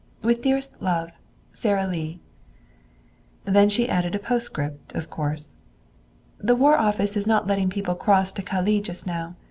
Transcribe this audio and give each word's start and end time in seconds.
With 0.23 0.41
dearest 0.41 0.81
love. 0.81 1.11
"SARA 1.53 1.85
LEE" 1.85 2.19
Then 3.45 3.69
she 3.69 3.87
added 3.87 4.15
a 4.15 4.17
postscript, 4.17 4.95
of 4.95 5.11
course. 5.11 5.53
"The 6.39 6.55
War 6.55 6.75
Office 6.75 7.15
is 7.15 7.27
not 7.27 7.45
letting 7.45 7.69
people 7.69 7.93
cross 7.93 8.31
to 8.31 8.41
Calais 8.41 8.81
just 8.81 9.05
now. 9.05 9.35